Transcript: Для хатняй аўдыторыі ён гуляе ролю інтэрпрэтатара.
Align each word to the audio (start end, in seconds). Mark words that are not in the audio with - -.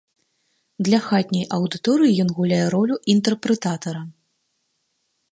Для 0.85 0.99
хатняй 1.07 1.43
аўдыторыі 1.57 2.15
ён 2.23 2.29
гуляе 2.37 2.61
ролю 2.75 2.95
інтэрпрэтатара. 3.13 4.01